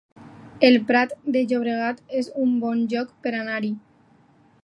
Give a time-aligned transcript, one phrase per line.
[0.69, 3.73] El Prat de Llobregat es un bon lloc per anar-hi